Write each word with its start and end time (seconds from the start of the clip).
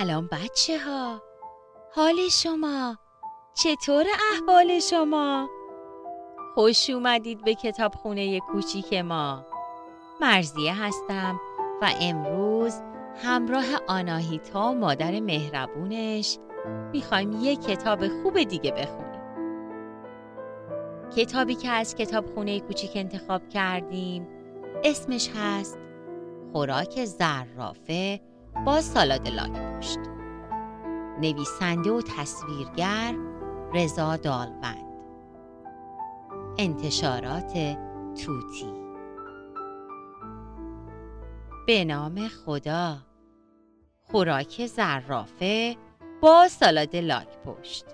سلام 0.00 0.28
بچه 0.32 0.78
ها 0.78 1.22
حال 1.94 2.14
شما؟ 2.30 2.98
چطور 3.54 4.04
احوال 4.32 4.80
شما؟ 4.80 5.48
خوش 6.54 6.90
اومدید 6.90 7.44
به 7.44 7.54
کتاب 7.54 7.94
خونه 7.94 8.40
کوچیک 8.40 8.94
ما. 8.94 9.46
مرزیه 10.20 10.74
هستم 10.74 11.40
و 11.82 11.90
امروز 12.00 12.74
همراه 13.24 13.64
آناهیتا 13.88 14.74
مادر 14.74 15.20
مهربونش 15.20 16.38
می‌خوایم 16.92 17.38
یک 17.40 17.60
کتاب 17.60 18.08
خوب 18.22 18.42
دیگه 18.42 18.70
بخونیم. 18.72 19.20
کتابی 21.16 21.54
که 21.54 21.68
از 21.68 21.94
کتاب 21.94 22.34
خونه 22.34 22.60
کوچیک 22.60 22.92
انتخاب 22.94 23.48
کردیم 23.48 24.26
اسمش 24.84 25.30
هست 25.36 25.78
خوراک 26.52 27.04
زرافه 27.04 28.20
با 28.66 28.80
سالاد 28.80 29.28
لاک. 29.28 29.65
پشت 29.76 29.98
نویسنده 31.20 31.90
و 31.90 32.02
تصویرگر 32.02 33.14
رضا 33.74 34.16
دالوند. 34.16 34.86
انتشارات 36.58 37.52
توتی. 38.14 38.72
به 41.66 41.84
نام 41.84 42.28
خدا. 42.28 42.96
خوراک 44.02 44.66
زرافه 44.66 45.76
با 46.20 46.48
سالاد 46.48 46.96
لاک 46.96 47.38
پشت. 47.38 47.84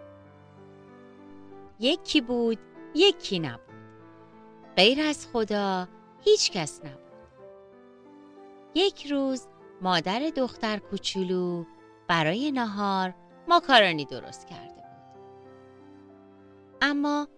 یکی 1.81 2.21
بود 2.21 2.59
یکی 2.95 3.39
نبود. 3.39 3.63
غیر 4.77 5.01
از 5.01 5.27
خدا 5.33 5.89
هیچ 6.21 6.51
کس 6.51 6.81
نبود. 6.85 7.03
یک 8.75 9.07
روز 9.07 9.47
مادر 9.83 10.31
دختر 10.37 10.79
کوچولو 10.79 11.65
برای 12.09 12.53
نهار 12.53 13.15
ماکارونی 13.49 14.05
درست 14.05 14.47
کرده 14.47 14.75
بود. 14.75 14.83
اما 16.83 17.29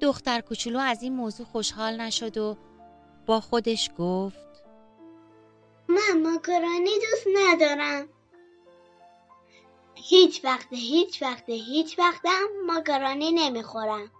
دختر 0.00 0.40
کوچولو 0.40 0.78
از 0.78 1.02
این 1.02 1.16
موضوع 1.16 1.46
خوشحال 1.46 2.00
نشد 2.00 2.38
و 2.38 2.56
با 3.26 3.40
خودش 3.40 3.90
گفت 3.98 4.64
من 5.88 6.22
ماکارونی 6.22 6.90
دوست 7.10 7.26
ندارم. 7.36 8.08
هیچ 9.94 10.44
وقت 10.44 10.66
هیچ 10.70 11.22
وقت 11.22 11.48
هیچ 11.48 11.98
وقتم 11.98 12.46
ماکارونی 12.66 13.32
نمی‌خورم. 13.32 14.10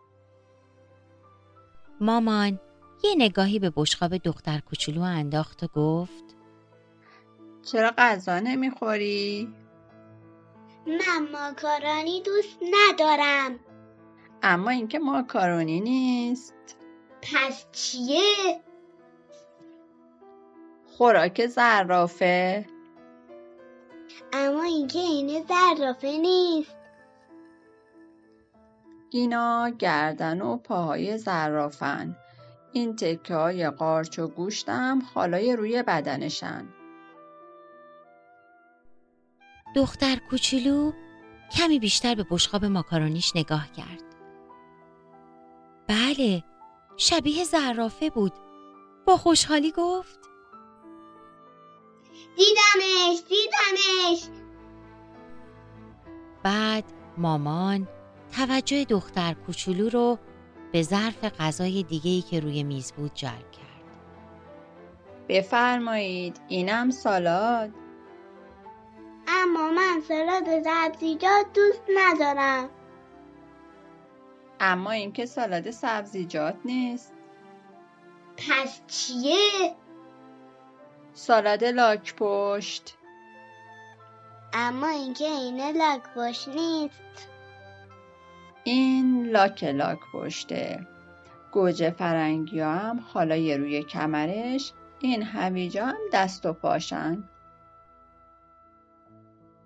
مامان 2.01 2.61
یه 3.05 3.15
نگاهی 3.19 3.59
به 3.59 3.73
بشقاب 3.77 4.17
دختر 4.17 4.61
کوچولو 4.61 5.03
انداخت 5.03 5.63
و 5.63 5.67
گفت 5.67 6.34
چرا 7.65 7.93
غذا 7.99 8.41
نمی‌خوری؟ 8.41 9.55
من 10.87 11.29
ماکارونی 11.33 12.23
دوست 12.23 12.59
ندارم. 12.63 13.59
اما 14.43 14.71
اینکه 14.71 14.99
ماکارونی 14.99 15.81
نیست 15.81 16.55
پس 17.23 17.67
چیه؟ 17.73 18.61
خوراک 20.87 21.47
زرافه 21.47 22.67
اما 24.33 24.63
اینکه 24.63 24.99
اینه 24.99 25.45
زرافه 25.49 26.17
نیست. 26.17 26.77
اینا 29.11 29.71
گردن 29.79 30.41
و 30.41 30.57
پاهای 30.57 31.19
زرافن 31.19 32.17
این 32.73 32.97
تکه 32.97 33.35
های 33.35 33.71
قارچ 33.71 34.19
و 34.19 34.29
گوشتم 34.29 35.03
حالای 35.15 35.57
روی 35.57 35.83
بدنشن 35.83 36.69
دختر 39.75 40.17
کوچولو 40.31 40.93
کمی 41.57 41.79
بیشتر 41.79 42.15
به 42.15 42.27
بشقاب 42.31 42.65
ماکارونیش 42.65 43.37
نگاه 43.37 43.73
کرد. 43.73 44.05
بله، 45.89 46.45
شبیه 46.97 47.45
زرافه 47.45 48.11
بود. 48.11 48.33
با 49.07 49.17
خوشحالی 49.17 49.73
گفت 49.77 50.19
دیدمش 52.37 53.23
دیدمش 53.29 54.39
بعد 56.43 56.85
مامان 57.19 57.89
توجه 58.37 58.85
دختر 58.85 59.35
کوچولو 59.47 59.89
رو 59.89 60.19
به 60.73 60.83
ظرف 60.83 61.25
غذای 61.25 61.83
دیگه‌ای 61.83 62.23
که 62.23 62.41
روی 62.41 62.63
میز 62.63 62.93
بود 62.93 63.15
جلب 63.15 63.51
کرد. 63.51 63.65
بفرمایید 65.29 66.41
اینم 66.49 66.91
سالاد 66.91 67.71
من 69.71 70.01
سالاد 70.09 70.63
سبزیجات 70.63 71.47
دوست 71.55 71.83
ندارم. 71.97 72.71
اما 74.61 74.91
اینکه 74.91 75.27
سالاد 75.27 75.71
سبزیجات 75.71 76.57
نیست 76.65 77.13
پس 78.37 78.81
چیه؟ 78.87 79.75
سالاد 81.13 81.65
لاک 81.65 82.15
پشت 82.17 82.97
اما 84.53 84.89
اینکه 84.89 85.25
اینه 85.25 85.73
لاک 85.73 86.03
باش 86.17 86.49
نیست. 86.49 87.29
این 88.65 89.27
لاک 89.27 89.65
لاک 89.65 89.99
پشته 90.13 90.87
گوجه 91.53 91.91
فرنگی 91.91 92.61
هم 92.61 93.05
حالا 93.13 93.35
روی 93.35 93.83
کمرش 93.83 94.73
این 95.01 95.23
هویجا 95.23 95.87
هم 95.87 95.97
دست 96.13 96.47
و 96.47 96.53
پاشن 96.53 97.29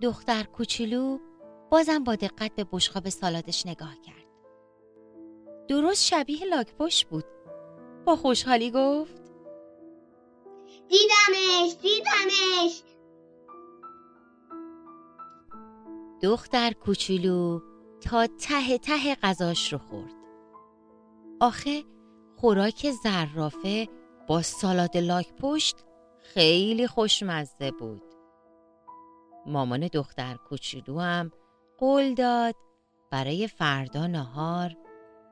دختر 0.03 0.43
کوچولو 0.43 1.19
بازم 1.71 2.05
با 2.05 2.15
دقت 2.15 2.55
به 2.55 2.65
بشقاب 2.73 3.09
سالادش 3.09 3.67
نگاه 3.67 3.95
کرد. 4.01 4.29
درست 5.69 6.05
شبیه 6.05 6.45
لاکپشت 6.45 7.09
بود. 7.09 7.25
با 8.05 8.17
خوشحالی 8.17 8.71
گفت 8.71 9.23
دیدمش 10.89 11.77
دیدمش 11.83 12.83
دختر 16.23 16.73
کوچولو 16.73 17.61
تا 18.01 18.27
ته 18.27 18.79
ته 18.79 19.15
غذاش 19.15 19.73
رو 19.73 19.79
خورد. 19.79 20.15
آخه 21.41 21.85
خوراک 22.37 22.91
زرافه 22.91 23.89
با 24.29 24.43
سالاد 24.43 24.97
لاک 24.97 25.35
پشت 25.35 25.77
خیلی 26.19 26.87
خوشمزه 26.87 27.71
بود. 27.71 28.08
مامان 29.49 29.89
دختر 29.93 30.37
کوچولو 30.49 30.99
هم 30.99 31.31
قول 31.79 32.15
داد 32.15 32.55
برای 33.11 33.49
فردا 33.49 34.07
نهار 34.07 34.77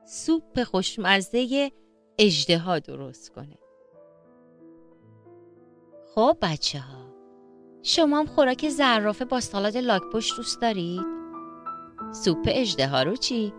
سوپ 0.05 0.63
خوشمزه 0.63 1.71
اجدها 2.19 2.79
درست 2.79 3.29
کنه. 3.29 3.57
خب 6.15 6.37
بچه 6.41 6.79
ها 6.79 7.07
شما 7.83 8.19
هم 8.19 8.25
خوراک 8.25 8.69
زرافه 8.69 9.25
با 9.25 9.39
سالاد 9.39 9.77
لاک 9.77 10.01
پشت 10.13 10.37
دوست 10.37 10.61
دارید؟ 10.61 11.05
سوپ 12.11 12.45
اجدها 12.47 13.03
رو 13.03 13.15
چی؟ 13.15 13.53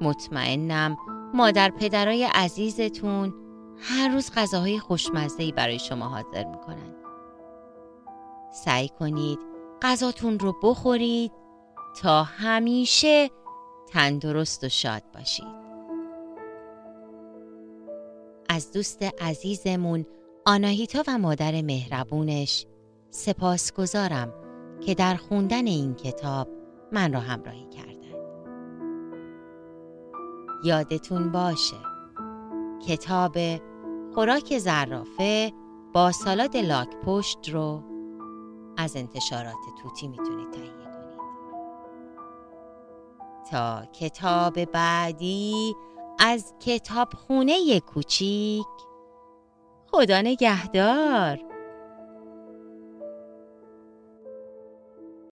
مطمئنم 0.00 0.96
مادر 1.34 1.70
پدرای 1.70 2.24
عزیزتون 2.24 3.34
هر 3.78 4.08
روز 4.08 4.30
غذاهای 4.36 4.78
خوشمزه‌ای 4.78 5.52
برای 5.52 5.78
شما 5.78 6.08
حاضر 6.08 6.44
می‌کنن. 6.44 6.91
سعی 8.52 8.88
کنید 8.88 9.38
غذاتون 9.82 10.38
رو 10.38 10.54
بخورید 10.62 11.32
تا 12.02 12.22
همیشه 12.22 13.30
تندرست 13.88 14.64
و 14.64 14.68
شاد 14.68 15.02
باشید. 15.14 15.62
از 18.48 18.72
دوست 18.72 19.02
عزیزمون 19.02 20.06
آناهیتا 20.46 21.02
و 21.08 21.18
مادر 21.18 21.62
مهربونش 21.62 22.66
سپاس 23.10 23.72
گذارم 23.72 24.34
که 24.80 24.94
در 24.94 25.16
خوندن 25.16 25.66
این 25.66 25.94
کتاب 25.94 26.48
من 26.92 27.12
را 27.12 27.20
همراهی 27.20 27.66
کردند. 27.66 27.92
یادتون 30.64 31.32
باشه 31.32 31.76
کتاب 32.88 33.36
خوراک 34.14 34.58
زرافه 34.58 35.52
با 35.92 36.12
سالاد 36.12 36.56
لاک 36.56 36.88
پشت 37.04 37.50
رو 37.50 37.91
از 38.76 38.96
انتشارات 38.96 39.56
توتی 39.82 40.08
می‌تونید 40.08 40.50
تهیه 40.50 40.70
کنید. 40.72 40.92
تا 43.50 43.84
کتاب 44.00 44.64
بعدی 44.64 45.74
از 46.18 46.54
کتاب 46.60 47.08
خونه 47.14 47.80
کوچیک. 47.80 48.66
خدا 49.92 50.20
نگهدار. 50.20 51.51